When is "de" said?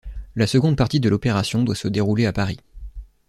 0.99-1.09